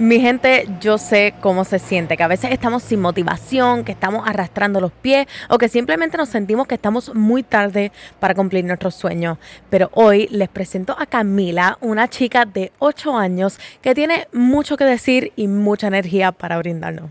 [0.00, 4.28] Mi gente, yo sé cómo se siente, que a veces estamos sin motivación, que estamos
[4.28, 7.90] arrastrando los pies o que simplemente nos sentimos que estamos muy tarde
[8.20, 9.38] para cumplir nuestros sueños.
[9.70, 14.84] Pero hoy les presento a Camila, una chica de 8 años que tiene mucho que
[14.84, 17.10] decir y mucha energía para brindarnos.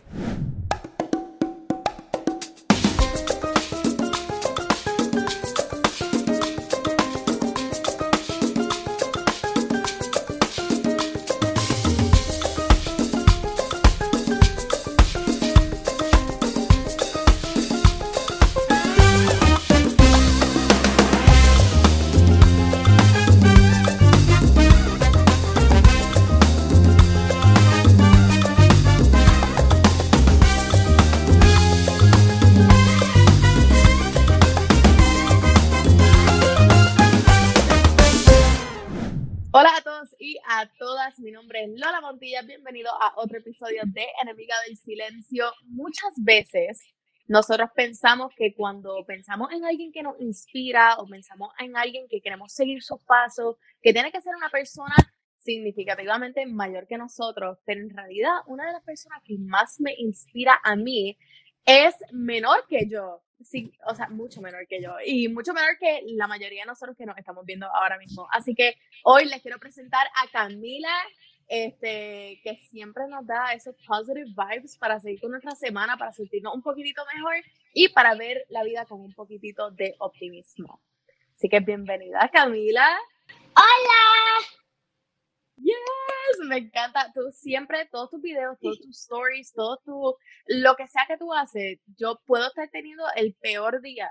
[42.08, 45.52] Montilla, bienvenido a otro episodio de Enemiga del Silencio.
[45.66, 46.81] Muchas veces
[47.28, 52.22] nosotros pensamos que cuando pensamos en alguien que nos inspira o pensamos en alguien que
[52.22, 54.96] queremos seguir sus pasos, que tiene que ser una persona
[55.36, 60.62] significativamente mayor que nosotros, pero en realidad una de las personas que más me inspira
[60.64, 61.18] a mí
[61.66, 66.03] es menor que yo sí, o sea, mucho menor que yo y mucho menor que
[66.06, 68.30] la mayoría de nosotros que nos estamos viendo ahora mismo.
[68.31, 70.94] Así que hoy les quiero presentar a Camila,
[71.48, 76.53] este, que siempre nos da esos positive vibes para seguir con nuestra semana, para sentirnos
[76.53, 77.36] un poquitito mejor
[77.73, 80.81] y para ver la vida con un poquitito de optimismo.
[81.36, 82.98] Así que bienvenida, Camila.
[83.56, 84.48] Hola.
[85.58, 87.12] Yes, me encanta.
[87.14, 90.16] Tú siempre, todos tus videos, todos tus stories, todo tu,
[90.48, 94.09] lo que sea que tú haces, yo puedo estar teniendo el peor día,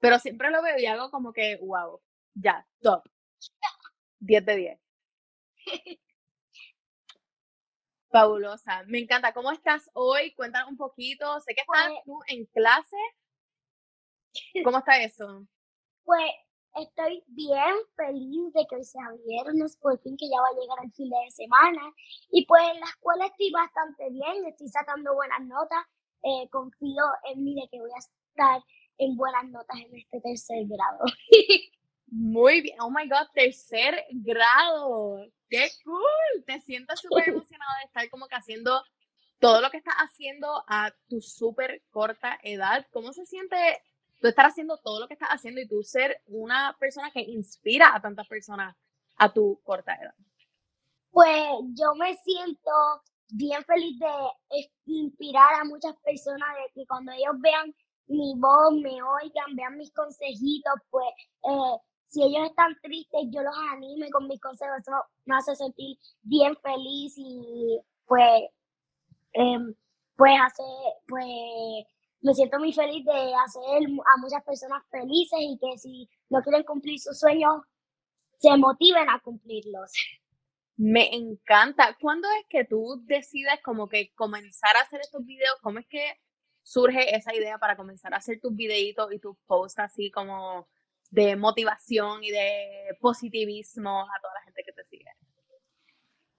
[0.00, 2.00] pero siempre lo veo y hago como que, wow,
[2.34, 3.04] ya, top.
[4.20, 4.80] 10 de 10.
[8.12, 9.32] Fabulosa, me encanta.
[9.32, 10.32] ¿Cómo estás hoy?
[10.34, 11.40] Cuéntanos un poquito.
[11.40, 12.96] Sé que estás Pues tú en clase.
[14.64, 15.46] ¿Cómo está eso?
[16.04, 16.30] Pues
[16.74, 20.78] estoy bien feliz de que hoy sea viernes, por fin que ya va a llegar
[20.84, 21.92] el fin de semana.
[22.30, 25.84] Y pues en la escuela estoy bastante bien, estoy sacando buenas notas.
[26.22, 28.62] eh, confío en mí de que voy a estar
[28.98, 31.04] en buenas notas en este tercer grado.
[32.06, 32.76] Muy bien.
[32.80, 35.26] Oh my God, tercer grado.
[35.52, 36.44] ¡Qué cool!
[36.46, 38.82] Te siento súper emocionada de estar como que haciendo
[39.38, 42.86] todo lo que estás haciendo a tu súper corta edad.
[42.90, 43.56] ¿Cómo se siente
[44.18, 47.94] tú estar haciendo todo lo que estás haciendo y tú ser una persona que inspira
[47.94, 48.74] a tantas personas
[49.16, 50.14] a tu corta edad?
[51.10, 51.36] Pues
[51.74, 52.70] yo me siento
[53.28, 57.74] bien feliz de inspirar a muchas personas de que cuando ellos vean
[58.06, 61.08] mi voz, me oigan, vean mis consejitos, pues
[61.44, 61.76] eh,
[62.12, 64.92] si ellos están tristes, yo los anime con mis consejos, eso
[65.24, 68.50] me hace sentir bien feliz y pues,
[69.32, 69.74] em,
[70.14, 70.62] pues hace,
[71.08, 71.24] pues
[72.20, 76.64] me siento muy feliz de hacer a muchas personas felices y que si no quieren
[76.64, 77.62] cumplir sus sueños,
[78.38, 79.92] se motiven a cumplirlos.
[80.76, 81.96] Me encanta.
[81.98, 85.56] ¿Cuándo es que tú decides como que comenzar a hacer estos videos?
[85.62, 86.20] ¿Cómo es que
[86.62, 90.68] surge esa idea para comenzar a hacer tus videitos y tus posts así como
[91.12, 95.10] de motivación y de positivismo a toda la gente que te sigue?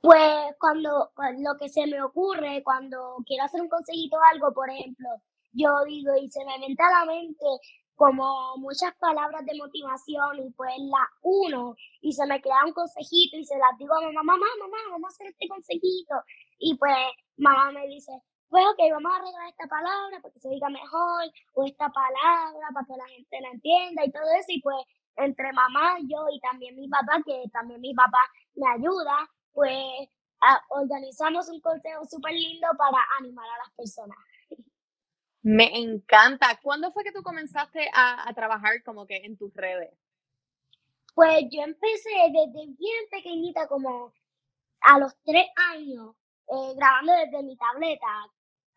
[0.01, 4.53] Pues cuando, cuan- lo que se me ocurre, cuando quiero hacer un consejito o algo,
[4.53, 5.07] por ejemplo,
[5.53, 7.45] yo digo y se me viene a la mente
[7.95, 13.37] como muchas palabras de motivación y pues la uno y se me queda un consejito
[13.37, 16.15] y se las digo a mamá, mamá, mamá, vamos a hacer este consejito.
[16.59, 16.95] Y pues
[17.37, 18.11] mamá me dice,
[18.53, 21.25] pues ok, vamos a arreglar esta palabra para que se diga mejor
[21.55, 24.49] o esta palabra para que la gente la entienda y todo eso.
[24.49, 24.77] Y pues
[25.17, 28.19] entre mamá, yo y también mi papá, que también mi papá
[28.55, 29.17] me ayuda,
[29.53, 30.09] pues
[30.41, 34.19] a- organizamos un consejo súper lindo para animar a las personas.
[35.43, 36.59] Me encanta.
[36.61, 39.91] ¿Cuándo fue que tú comenzaste a, a trabajar como que en tus redes?
[41.15, 44.13] Pues yo empecé desde bien pequeñita, como
[44.81, 46.15] a los tres años,
[46.49, 48.07] eh, grabando desde mi tableta,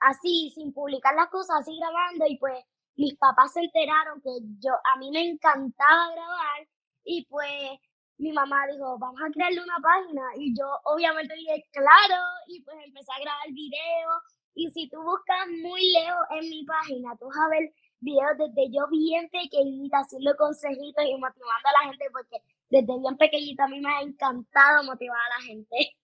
[0.00, 2.64] así, sin publicar las cosas, así grabando, y pues
[2.96, 6.68] mis papás se enteraron que yo, a mí me encantaba grabar,
[7.04, 7.78] y pues
[8.18, 12.76] mi mamá dijo, vamos a crearle una página, y yo obviamente dije, claro, y pues
[12.84, 14.22] empecé a grabar videos,
[14.54, 18.72] y si tú buscas muy lejos en mi página, tú vas a ver videos desde
[18.72, 22.38] yo bien pequeñita, haciendo consejitos y motivando a la gente, porque
[22.70, 25.96] desde bien pequeñita a mí me ha encantado motivar a la gente.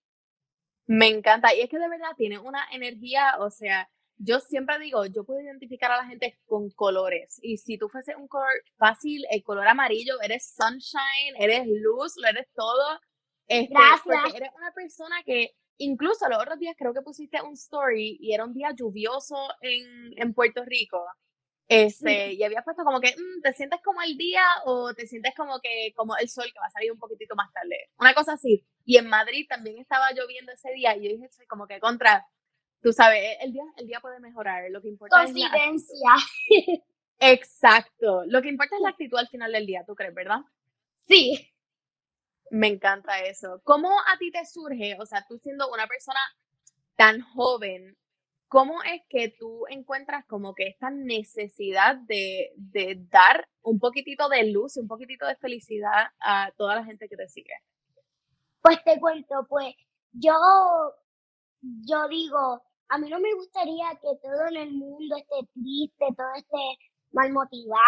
[0.92, 1.54] Me encanta.
[1.54, 5.40] Y es que de verdad tiene una energía, o sea, yo siempre digo, yo puedo
[5.40, 7.40] identificar a la gente con colores.
[7.42, 12.28] Y si tú fueses un color fácil, el color amarillo, eres sunshine, eres luz, lo
[12.28, 13.00] eres todo.
[13.48, 14.34] Este, Gracias.
[14.34, 18.44] Eres una persona que incluso los otros días creo que pusiste un story y era
[18.44, 21.02] un día lluvioso en, en Puerto Rico.
[21.74, 25.32] Este, y había puesto como que, mm, ¿te sientes como el día o te sientes
[25.34, 27.88] como que, como el sol que va a salir un poquitito más tarde?
[27.98, 28.66] Una cosa así.
[28.84, 32.26] Y en Madrid también estaba lloviendo ese día y yo dije, soy como que contra,
[32.82, 35.50] tú sabes, el día, el día puede mejorar, lo que importa es la
[37.20, 40.40] Exacto, lo que importa es la actitud al final del día, ¿tú crees, verdad?
[41.08, 41.48] Sí.
[42.50, 43.62] Me encanta eso.
[43.64, 46.20] ¿Cómo a ti te surge, o sea, tú siendo una persona
[46.96, 47.96] tan joven,
[48.52, 52.52] ¿cómo es que tú encuentras como que esta necesidad de,
[53.10, 57.16] dar un poquitito de luz y un poquitito de felicidad a toda la gente que
[57.16, 57.54] te sigue?
[58.60, 59.75] Pues te cuento, pues
[60.12, 60.34] yo,
[61.62, 66.34] yo digo, a mí no me gustaría que todo en el mundo esté triste, todo
[66.37, 66.78] esté
[67.12, 67.81] mal motivado,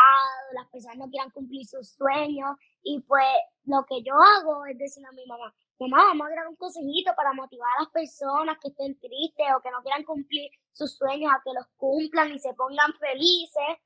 [0.54, 3.26] las personas no quieran cumplir sus sueños y pues
[3.66, 7.12] lo que yo hago es decirle a mi mamá, mamá, vamos a grabar un consejito
[7.16, 11.32] para motivar a las personas que estén tristes o que no quieran cumplir sus sueños
[11.32, 13.78] a que los cumplan y se pongan felices.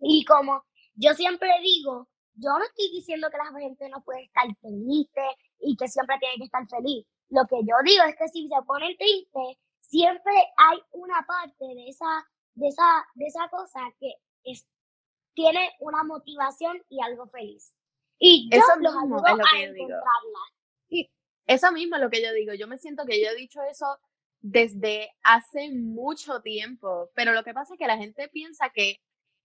[0.00, 0.64] Y como
[0.94, 5.22] yo siempre digo, yo no estoy diciendo que la gente no puede estar triste
[5.60, 7.06] y que siempre tiene que estar feliz.
[7.28, 11.88] Lo que yo digo es que si se ponen tristes, siempre hay una parte de
[11.88, 14.14] esa, de esa, de esa cosa que
[14.44, 14.66] es,
[15.34, 17.74] tiene una motivación y algo feliz.
[18.18, 19.96] Y yo eso los mismo es lo que yo digo.
[21.46, 22.54] Eso mismo es lo que yo digo.
[22.54, 23.98] Yo me siento que yo he dicho eso
[24.40, 28.96] desde hace mucho tiempo, pero lo que pasa es que la gente piensa que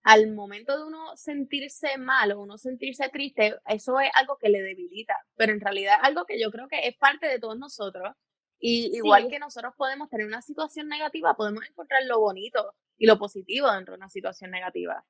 [0.03, 4.61] al momento de uno sentirse mal o uno sentirse triste, eso es algo que le
[4.61, 8.15] debilita, pero en realidad es algo que yo creo que es parte de todos nosotros.
[8.59, 13.19] Y igual que nosotros podemos tener una situación negativa, podemos encontrar lo bonito y lo
[13.19, 15.05] positivo dentro de una situación negativa.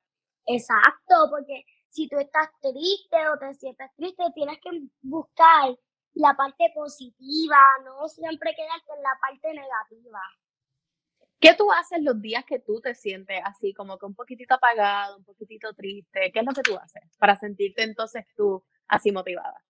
[0.48, 4.70] Exacto, porque si tú estás triste o te sientes triste, tienes que
[5.02, 5.78] buscar
[6.14, 10.22] la parte positiva, no siempre quedarte en la parte negativa.
[11.40, 15.18] ¿Qué tú haces los días que tú te sientes así, como que un poquitito apagado,
[15.18, 16.32] un poquitito triste?
[16.32, 19.64] ¿Qué es lo que tú haces para sentirte entonces tú así motivada?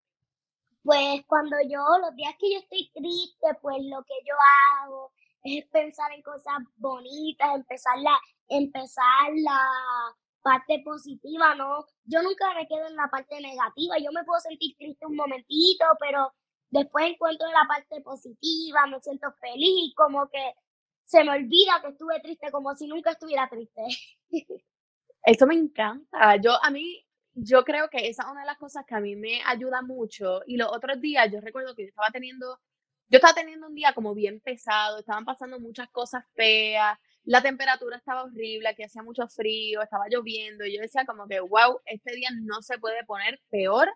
[0.83, 4.35] Pues cuando yo, los días que yo estoy triste, pues lo que yo
[4.81, 5.11] hago
[5.43, 8.17] es pensar en cosas bonitas, empezar la,
[8.47, 9.59] empezar la,
[10.41, 11.85] parte positiva, ¿no?
[12.05, 15.85] Yo nunca me quedo en la parte negativa, yo me puedo sentir triste un momentito,
[15.99, 16.33] pero
[16.69, 20.53] después encuentro la parte positiva, me siento feliz como que
[21.05, 23.81] se me olvida que estuve triste como si nunca estuviera triste.
[25.23, 26.37] Eso me encanta.
[26.37, 29.15] Yo a mí yo creo que esa es una de las cosas que a mí
[29.15, 32.59] me ayuda mucho y los otros días yo recuerdo que yo estaba teniendo
[33.09, 36.97] yo estaba teniendo un día como bien pesado, estaban pasando muchas cosas feas,
[37.27, 41.41] la temperatura estaba horrible, aquí hacía mucho frío, estaba lloviendo y yo decía como que,
[41.41, 43.89] wow, este día no se puede poner peor.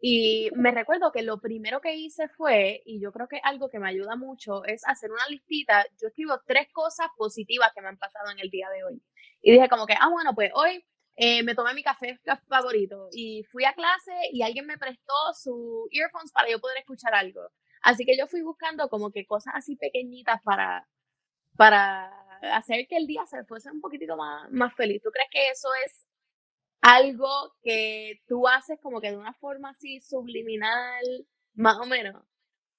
[0.00, 3.80] Y me recuerdo que lo primero que hice fue, y yo creo que algo que
[3.80, 5.84] me ayuda mucho, es hacer una listita.
[6.00, 9.02] Yo escribo tres cosas positivas que me han pasado en el día de hoy.
[9.42, 10.84] Y dije como que, ah, bueno, pues hoy
[11.16, 15.88] eh, me tomé mi café favorito y fui a clase y alguien me prestó su
[15.90, 17.40] earphones para yo poder escuchar algo.
[17.82, 20.86] Así que yo fui buscando como que cosas así pequeñitas para,
[21.58, 22.08] para
[22.54, 25.02] hacer que el día se fuese un poquitito más, más feliz.
[25.02, 26.06] ¿Tú crees que eso es
[26.80, 27.28] algo
[27.62, 31.02] que tú haces como que de una forma así subliminal,
[31.54, 32.22] más o menos?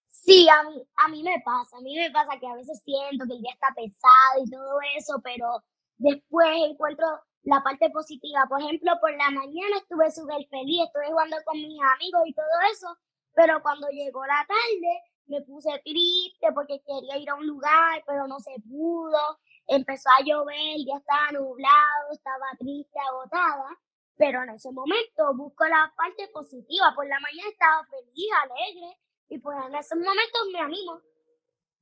[0.08, 3.26] Sí, a mí, a mí me pasa, a mí me pasa que a veces siento
[3.28, 5.62] que el día está pesado y todo eso, pero
[5.98, 7.06] después encuentro
[7.44, 8.45] la parte positiva.
[8.48, 12.48] Por ejemplo, por la mañana estuve súper feliz, estuve jugando con mis amigos y todo
[12.71, 12.98] eso,
[13.33, 18.28] pero cuando llegó la tarde me puse triste porque quería ir a un lugar, pero
[18.28, 23.78] no se pudo empezó a llover, ya estaba nublado, estaba triste, agotada,
[24.18, 26.94] pero en ese momento busco la parte positiva.
[26.95, 28.98] Por la mañana estaba feliz, alegre,
[29.30, 31.02] y pues en ese momento me animo.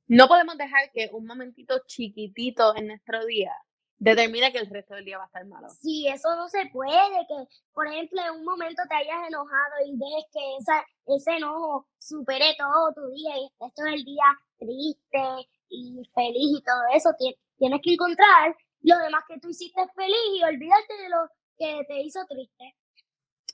[0.06, 3.52] No podemos dejar que un momentito chiquitito en nuestro día
[3.98, 5.68] determine que el resto del día va a estar malo.
[5.80, 9.96] Sí, eso no se puede, que por ejemplo en un momento te hayas enojado y
[9.96, 14.24] dejes que esa, ese enojo supere todo tu día y esto es el día
[14.58, 17.10] triste y feliz y todo eso,
[17.58, 21.28] Tienes que encontrar lo demás que tú hiciste feliz y olvidarte de lo
[21.58, 22.76] que te hizo triste.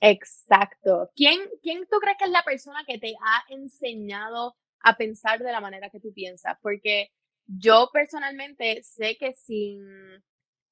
[0.02, 1.10] Exacto.
[1.16, 5.50] ¿Quién, ¿Quién tú crees que es la persona que te ha enseñado a pensar de
[5.50, 6.58] la manera que tú piensas?
[6.60, 7.10] Porque
[7.46, 9.82] yo personalmente sé que sin,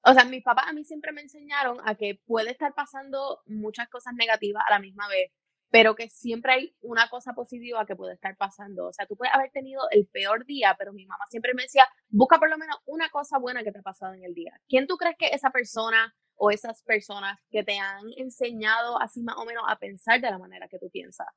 [0.05, 3.87] o sea, mis papás a mí siempre me enseñaron a que puede estar pasando muchas
[3.89, 5.31] cosas negativas a la misma vez,
[5.69, 8.87] pero que siempre hay una cosa positiva que puede estar pasando.
[8.87, 11.87] O sea, tú puedes haber tenido el peor día, pero mi mamá siempre me decía,
[12.09, 14.51] busca por lo menos una cosa buena que te ha pasado en el día.
[14.67, 19.37] ¿Quién tú crees que esa persona o esas personas que te han enseñado así más
[19.37, 21.27] o menos a pensar de la manera que tú piensas?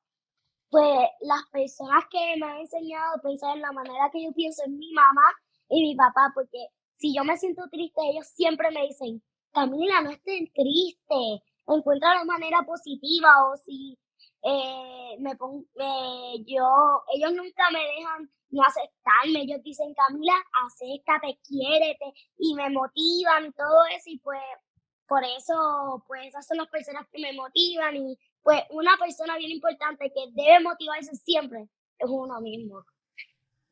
[0.68, 4.64] Pues las personas que me han enseñado a pensar en la manera que yo pienso
[4.64, 5.32] es mi mamá
[5.68, 6.66] y mi papá, porque
[6.96, 9.22] si yo me siento triste, ellos siempre me dicen,
[9.52, 13.98] Camila, no estés triste, encuentra la manera positiva o si
[14.42, 20.34] eh, me pongo, eh, yo, ellos nunca me dejan no aceptarme, ellos dicen, Camila,
[20.66, 24.40] acéptate, quiérete, y me motivan y todo eso, y pues
[25.08, 29.50] por eso, pues esas son las personas que me motivan, y pues una persona bien
[29.50, 32.84] importante que debe motivarse siempre es uno mismo.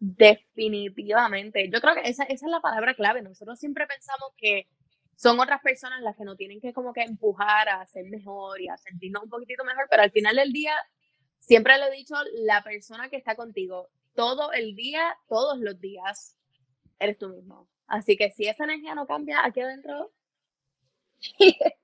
[0.06, 1.70] Definitivamente.
[1.70, 3.22] Yo creo que esa, esa es la palabra clave.
[3.22, 4.68] Nosotros siempre pensamos que
[5.16, 8.68] son otras personas las que nos tienen que como que empujar a ser mejor y
[8.68, 10.74] a sentirnos un poquitito mejor, pero al final del día,
[11.38, 16.36] siempre lo he dicho, la persona que está contigo todo el día, todos los días,
[16.98, 17.66] eres tú mismo.
[17.86, 20.12] Así que si esa energía no cambia aquí adentro,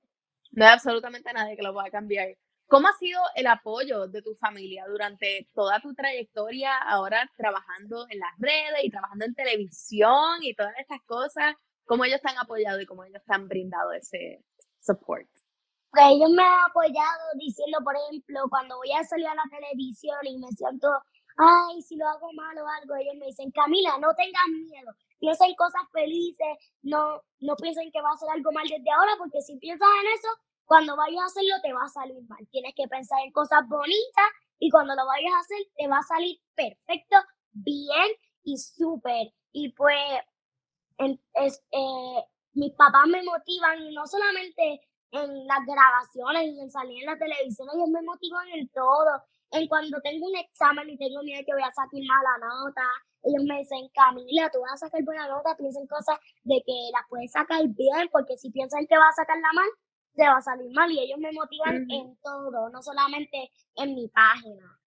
[0.51, 2.37] no hay absolutamente nadie que lo pueda cambiar.
[2.71, 8.19] ¿Cómo ha sido el apoyo de tu familia durante toda tu trayectoria ahora trabajando en
[8.19, 11.53] las redes y trabajando en televisión y todas estas cosas?
[11.83, 14.45] ¿Cómo ellos te han apoyado y cómo ellos te han brindado ese
[14.79, 15.27] support?
[15.91, 20.19] Pues ellos me han apoyado diciendo, por ejemplo, cuando voy a salir a la televisión
[20.23, 20.87] y me siento,
[21.35, 25.45] ay, si lo hago mal o algo, ellos me dicen, Camila, no tengas miedo, piensa
[25.45, 29.41] en cosas felices, no, no piensen que va a ser algo mal desde ahora, porque
[29.41, 30.29] si piensas en eso,
[30.71, 32.47] cuando vayas a hacerlo te va a salir mal.
[32.49, 36.03] Tienes que pensar en cosas bonitas y cuando lo vayas a hacer te va a
[36.03, 37.17] salir perfecto,
[37.51, 38.07] bien
[38.45, 39.33] y súper.
[39.51, 39.99] Y pues
[41.33, 42.23] es, eh,
[42.53, 44.79] mis papás me motivan no solamente
[45.11, 49.11] en las grabaciones y en salir en la televisión, ellos me motivan en todo.
[49.51, 52.87] En cuando tengo un examen y tengo miedo que voy a sacar mala nota,
[53.23, 56.73] ellos me dicen, Camila, tú vas a sacar buena nota, piensa en cosas de que
[56.93, 59.67] las puedes sacar bien, porque si piensan que vas a sacarla mal,
[60.15, 60.91] te va a salir mal.
[60.91, 64.79] Y ellos me motivan en todo, no solamente en mi página.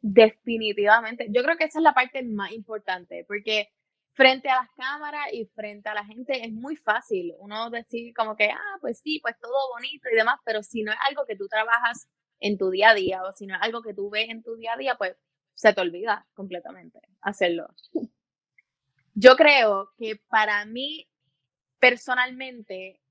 [0.00, 1.28] Definitivamente.
[1.30, 3.68] Yo creo que esa es la parte más importante, porque
[4.14, 8.36] frente a las cámaras y frente a la gente es muy fácil uno decir como
[8.36, 11.36] que, ah, pues sí, pues todo bonito y demás, pero si no es algo que
[11.36, 12.08] tú trabajas
[12.40, 14.56] en tu día a día o si no es algo que tú ves en tu
[14.56, 15.16] día a día, pues
[15.54, 17.68] se te olvida completamente hacerlo.
[19.14, 21.08] Yo creo que para mí,
[21.78, 23.01] personalmente,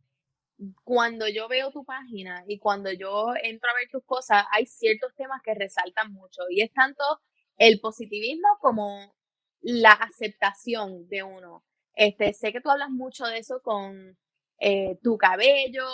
[0.84, 5.14] cuando yo veo tu página y cuando yo entro a ver tus cosas, hay ciertos
[5.16, 7.04] temas que resaltan mucho y es tanto
[7.58, 9.14] el positivismo como
[9.62, 11.64] la aceptación de uno.
[11.94, 14.18] Este, sé que tú hablas mucho de eso con
[14.60, 15.86] eh, tu cabello,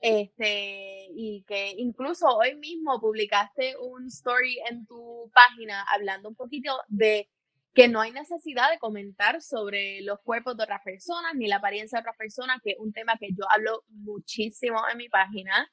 [0.00, 6.76] este, y que incluso hoy mismo publicaste un story en tu página hablando un poquito
[6.88, 7.30] de
[7.74, 11.98] que no hay necesidad de comentar sobre los cuerpos de otras personas ni la apariencia
[11.98, 15.68] de otras personas, que es un tema que yo hablo muchísimo en mi página.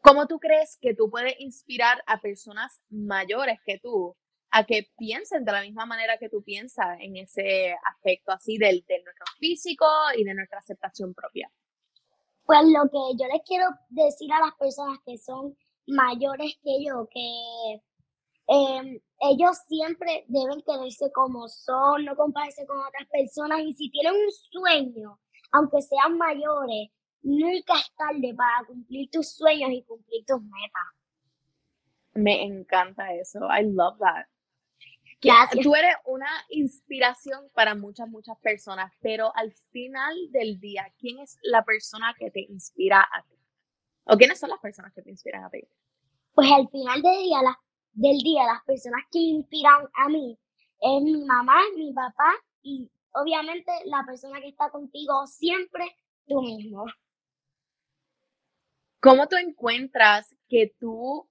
[0.00, 4.16] ¿Cómo tú crees que tú puedes inspirar a personas mayores que tú
[4.50, 8.84] a que piensen de la misma manera que tú piensas en ese aspecto así del,
[8.86, 9.86] de nuestro físico
[10.16, 11.50] y de nuestra aceptación propia?
[12.44, 17.08] Pues lo que yo les quiero decir a las personas que son mayores que yo,
[17.08, 17.80] que
[18.46, 24.14] em, ellos siempre deben quererse como son, no compararse con otras personas y si tienen
[24.14, 25.18] un sueño,
[25.52, 26.88] aunque sean mayores,
[27.22, 30.88] nunca es tarde para cumplir tus sueños y cumplir tus metas.
[32.14, 33.40] Me encanta eso.
[33.50, 34.26] I love that.
[35.62, 41.38] Tú eres una inspiración para muchas, muchas personas, pero al final del día, ¿quién es
[41.42, 43.38] la persona que te inspira a ti?
[44.04, 45.62] ¿O quiénes son las personas que te inspiran a ti?
[46.34, 47.38] Pues al final del día,
[47.92, 50.38] del día las personas que me inspiran a mí
[50.80, 52.32] es mi mamá, mi papá
[52.62, 55.84] y obviamente la persona que está contigo siempre,
[56.26, 56.86] tú mismo.
[59.00, 61.28] ¿Cómo tú encuentras que tú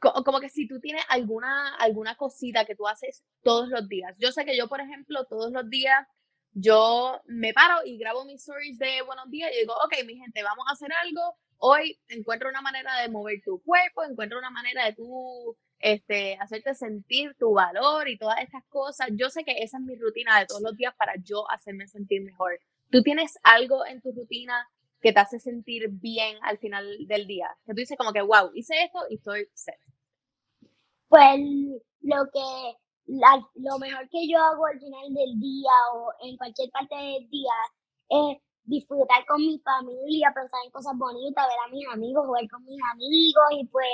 [0.00, 4.16] como que si tú tienes alguna, alguna cosita que tú haces todos los días.
[4.18, 6.06] Yo sé que yo, por ejemplo, todos los días
[6.52, 10.42] yo me paro y grabo mis stories de buenos días y digo, ok, mi gente,
[10.42, 11.36] vamos a hacer algo.
[11.60, 16.74] Hoy encuentro una manera de mover tu cuerpo, encuentro una manera de tú este, hacerte
[16.74, 19.08] sentir tu valor y todas estas cosas.
[19.12, 22.22] Yo sé que esa es mi rutina de todos los días para yo hacerme sentir
[22.22, 22.58] mejor.
[22.90, 24.68] ¿Tú tienes algo en tu rutina
[25.00, 27.48] que te hace sentir bien al final del día?
[27.66, 29.78] Que tú dices como que, wow, hice esto y estoy set
[31.10, 31.40] pues
[32.02, 32.76] lo que
[33.56, 37.52] lo mejor que yo hago al final del día o en cualquier parte del día
[38.08, 38.38] es
[38.70, 42.80] disfrutar con mi familia, pensar en cosas bonitas, ver a mis amigos, jugar con mis
[42.92, 43.88] amigos y pues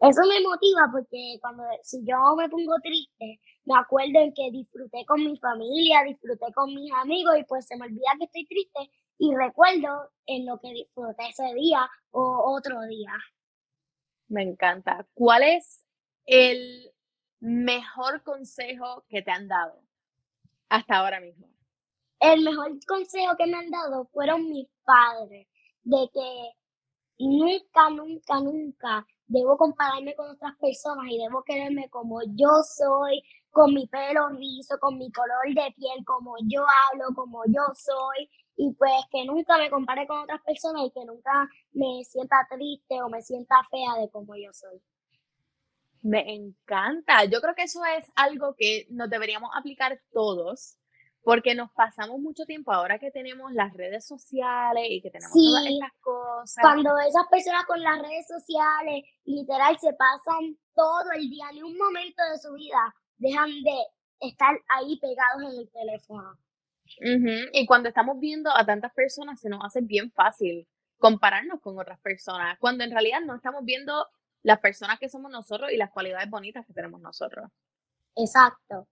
[0.00, 5.04] eso me motiva porque cuando si yo me pongo triste, me acuerdo en que disfruté
[5.06, 8.90] con mi familia, disfruté con mis amigos y pues se me olvida que estoy triste
[9.18, 13.12] y recuerdo en lo que disfruté ese día o otro día.
[14.28, 15.06] Me encanta.
[15.12, 15.84] ¿Cuál es
[16.24, 16.92] el
[17.40, 19.82] mejor consejo que te han dado
[20.68, 21.48] hasta ahora mismo?
[22.20, 25.48] El mejor consejo que me han dado fueron mis padres,
[25.82, 26.52] de que
[27.18, 33.72] nunca, nunca, nunca debo compararme con otras personas y debo quererme como yo soy, con
[33.74, 38.74] mi pelo rizo, con mi color de piel, como yo hablo, como yo soy, y
[38.74, 43.08] pues que nunca me compare con otras personas y que nunca me sienta triste o
[43.08, 44.82] me sienta fea de como yo soy.
[46.02, 47.24] Me encanta.
[47.24, 50.76] Yo creo que eso es algo que nos deberíamos aplicar todos,
[51.22, 55.66] porque nos pasamos mucho tiempo ahora que tenemos las redes sociales y que tenemos todas
[55.66, 56.62] estas cosas.
[56.62, 61.76] Cuando esas personas con las redes sociales literal se pasan todo el día, ni un
[61.76, 63.76] momento de su vida dejan de
[64.20, 66.38] estar ahí pegados en el teléfono.
[67.52, 70.66] Y cuando estamos viendo a tantas personas se nos hace bien fácil
[70.98, 74.06] compararnos con otras personas, cuando en realidad no estamos viendo
[74.42, 77.50] las personas que somos nosotros y las cualidades bonitas que tenemos nosotros.
[78.16, 78.88] Exacto.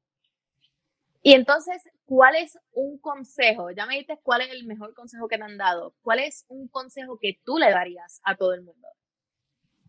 [1.22, 3.70] Y entonces, ¿cuál es un consejo?
[3.70, 5.94] Ya me dijiste cuál es el mejor consejo que te han dado.
[6.00, 8.88] ¿Cuál es un consejo que tú le darías a todo el mundo?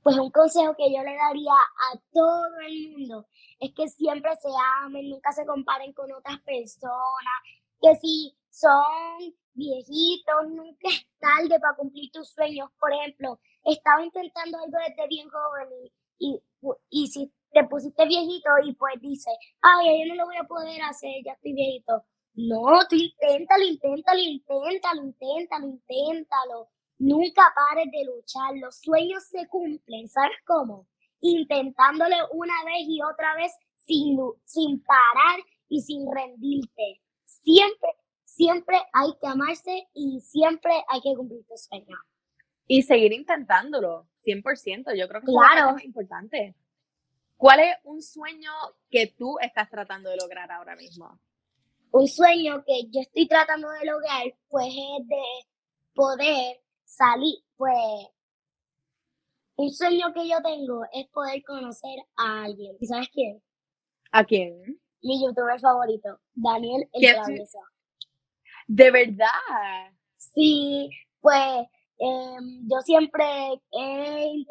[0.03, 3.27] Pues un consejo que yo le daría a todo el mundo
[3.59, 4.49] es que siempre se
[4.83, 7.39] amen, nunca se comparen con otras personas,
[7.81, 12.69] que si son viejitos, nunca es tarde para cumplir tus sueños.
[12.79, 15.69] Por ejemplo, estaba intentando algo desde bien joven
[16.17, 16.41] y,
[16.89, 20.81] y, si te pusiste viejito y pues dices, ay, yo no lo voy a poder
[20.83, 22.03] hacer, ya estoy viejito.
[22.35, 26.69] No, tú inténtalo, inténtalo, inténtalo, inténtalo, inténtalo.
[26.99, 28.55] Nunca pares de luchar.
[28.57, 30.87] Los sueños se cumplen, ¿sabes cómo?
[31.21, 37.01] Intentándole una vez y otra vez sin, sin parar y sin rendirte.
[37.25, 37.89] Siempre,
[38.25, 41.99] siempre hay que amarse y siempre hay que cumplir tus sueños.
[42.67, 44.95] Y seguir intentándolo, 100%.
[44.95, 45.77] Yo creo que claro.
[45.77, 46.55] es importante.
[47.39, 48.51] ¿Cuál es un sueño
[48.89, 51.21] que tú estás tratando de lograr ahora mismo?
[51.89, 55.23] Un sueño que yo estoy tratando de lograr, pues es de
[55.93, 58.09] poder salir, pues
[59.55, 62.75] un sueño que yo tengo es poder conocer a alguien.
[62.77, 63.41] ¿Y sabes quién?
[64.11, 64.77] ¿A quién?
[65.01, 67.59] Mi youtuber favorito, Daniel El Travieso.
[68.67, 69.93] ¿De verdad?
[70.17, 70.89] Sí,
[71.21, 71.67] pues
[71.99, 73.25] Em, yo siempre
[73.73, 74.45] he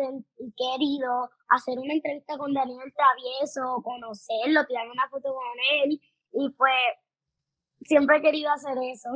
[0.55, 6.01] querido hacer una entrevista con Daniel Travieso, conocerlo, tirar una foto con él
[6.33, 6.75] y pues
[7.83, 9.09] siempre he querido hacer eso.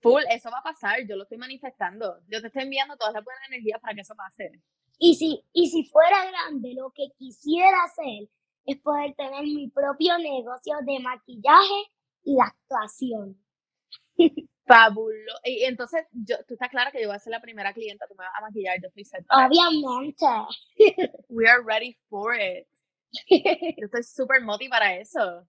[0.00, 2.20] Full, eso va a pasar, yo lo estoy manifestando.
[2.28, 4.50] Yo te estoy enviando todas las buenas energías para que eso pase.
[4.98, 8.28] Y si, y si fuera grande, lo que quisiera hacer
[8.64, 11.90] es poder tener mi propio negocio de maquillaje
[12.22, 13.44] y de actuación.
[14.70, 15.40] Fabuloso.
[15.44, 18.14] Y entonces, yo, tú estás clara que yo voy a ser la primera clienta, tú
[18.14, 19.24] me vas a maquillar, yo estoy set.
[19.28, 20.24] Obviamente.
[21.28, 22.68] We are ready for it.
[23.28, 25.48] Yo estoy súper motivada para eso.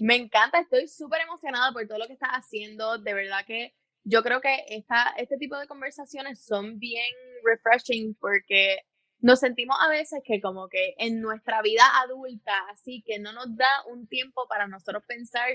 [0.00, 2.98] Me encanta, estoy súper emocionada por todo lo que estás haciendo.
[2.98, 7.12] De verdad que yo creo que esta, este tipo de conversaciones son bien
[7.42, 8.78] refreshing porque
[9.18, 13.56] nos sentimos a veces que como que en nuestra vida adulta, así que no nos
[13.56, 15.48] da un tiempo para nosotros pensar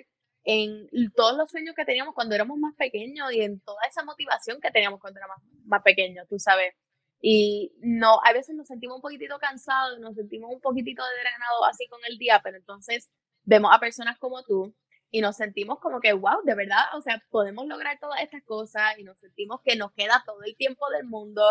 [0.43, 4.59] en todos los sueños que teníamos cuando éramos más pequeños y en toda esa motivación
[4.61, 6.73] que teníamos cuando éramos más pequeños, tú sabes.
[7.21, 11.85] Y no, a veces nos sentimos un poquitito cansados, nos sentimos un poquitito drenados así
[11.87, 13.09] con el día, pero entonces
[13.43, 14.73] vemos a personas como tú
[15.11, 18.97] y nos sentimos como que, wow, de verdad, o sea, podemos lograr todas estas cosas
[18.97, 21.43] y nos sentimos que nos queda todo el tiempo del mundo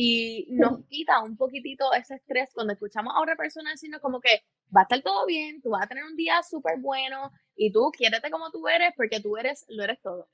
[0.00, 4.44] y nos quita un poquitito ese estrés cuando escuchamos a otra persona diciendo como que
[4.72, 7.90] va a estar todo bien, tú vas a tener un día súper bueno y tú
[7.90, 10.28] quiérete como tú eres porque tú eres, lo eres todo.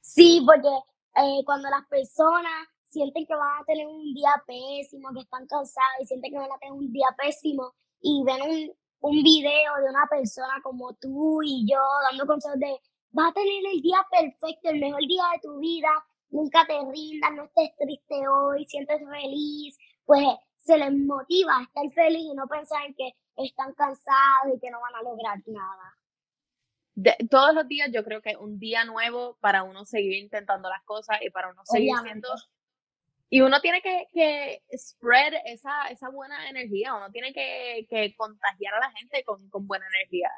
[0.00, 5.22] Sí, porque eh, cuando las personas sienten que van a tener un día pésimo, que
[5.22, 9.22] están cansadas y sienten que van a tener un día pésimo y ven un, un
[9.24, 12.78] video de una persona como tú y yo dando consejos de,
[13.10, 15.90] vas a tener el día perfecto, el mejor día de tu vida,
[16.30, 20.26] nunca te rindas, no estés triste hoy, sientes feliz, pues
[20.58, 24.70] se les motiva a estar feliz y no pensar en que están cansados y que
[24.70, 25.96] no van a lograr nada.
[27.30, 31.18] todos los días yo creo que un día nuevo para uno seguir intentando las cosas
[31.22, 32.28] y para uno seguir siendo...
[33.28, 38.74] Y uno tiene que, que spread esa, esa buena energía, uno tiene que, que contagiar
[38.74, 40.30] a la gente con, con buena energía.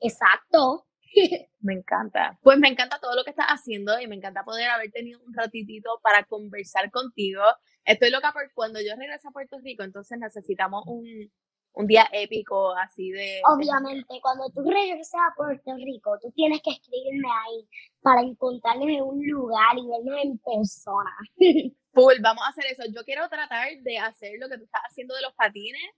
[0.00, 0.86] Exacto.
[1.60, 2.38] Me encanta.
[2.42, 5.34] Pues me encanta todo lo que estás haciendo y me encanta poder haber tenido un
[5.34, 7.42] ratitito para conversar contigo.
[7.84, 11.30] Estoy loca por cuando yo regrese a Puerto Rico, entonces necesitamos un,
[11.72, 13.40] un día épico así de...
[13.48, 17.68] Obviamente, cuando tú regreses a Puerto Rico, tú tienes que escribirme ahí
[18.00, 21.16] para encontrarnos en un lugar y vernos en persona.
[21.92, 22.82] Full, vamos a hacer eso.
[22.94, 25.90] Yo quiero tratar de hacer lo que tú estás haciendo de los patines.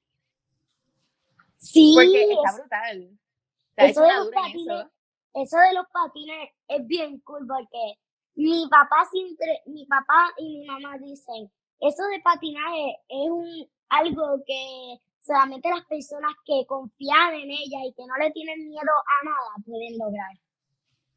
[1.57, 3.19] Sí, porque está brutal.
[3.77, 4.91] Eso de, los patines, eso.
[5.35, 7.99] De los patines es bien cool porque
[8.35, 14.43] mi papá siempre, mi papá y mi mamá dicen, eso de patinaje es un algo
[14.47, 19.25] que solamente las personas que confían en ella y que no le tienen miedo a
[19.25, 20.33] nada pueden lograr.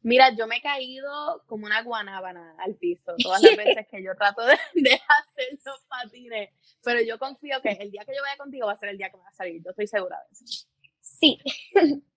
[0.02, 4.16] Mira, yo me he caído como una guanábana al piso todas las veces que yo
[4.16, 6.50] trato de, hacer los patines,
[6.82, 9.10] pero yo confío que el día que yo vaya contigo va a ser el día
[9.10, 10.66] que me va a salir, yo estoy segura de eso.
[11.00, 11.38] Sí.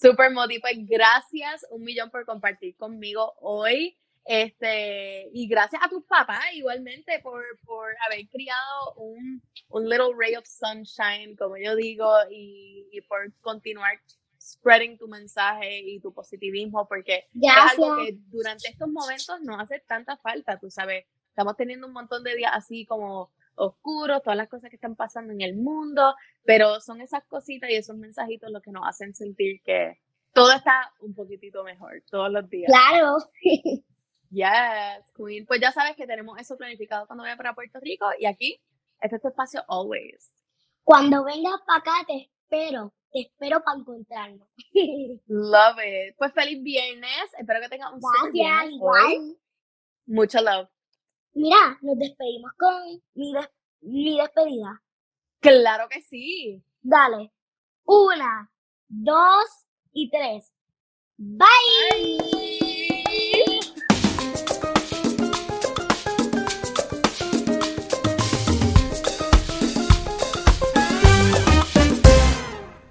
[0.00, 3.98] Super Moti, pues gracias un millón por compartir conmigo hoy.
[4.24, 10.36] Este, y gracias a tus papás igualmente por, por haber criado un, un, little ray
[10.36, 13.98] of sunshine, como yo digo, y, y, por continuar
[14.38, 19.80] spreading tu mensaje y tu positivismo, porque es algo que durante estos momentos no hace
[19.80, 21.06] tanta falta, tú sabes.
[21.30, 25.32] Estamos teniendo un montón de días así como oscuros, todas las cosas que están pasando
[25.32, 29.60] en el mundo, pero son esas cositas y esos mensajitos los que nos hacen sentir
[29.62, 29.98] que
[30.32, 32.70] todo está un poquitito mejor todos los días.
[32.70, 33.16] Claro.
[34.30, 35.46] Yes, Queen.
[35.46, 38.60] Pues ya sabes que tenemos eso planificado cuando vaya para Puerto Rico y aquí,
[39.00, 40.30] este es tu espacio always.
[40.84, 44.48] Cuando vengas para acá te espero, te espero para encontrarnos.
[45.26, 46.14] Love it.
[46.18, 49.36] Pues feliz viernes, espero que tengas un Gracias, viernes igual.
[50.06, 50.68] Mucho love.
[51.34, 53.32] Mira, nos despedimos con mi,
[53.82, 54.82] mi despedida.
[55.40, 56.62] Claro que sí.
[56.82, 57.32] Dale.
[57.84, 58.50] Una,
[58.88, 60.52] dos y tres.
[61.16, 62.57] Bye.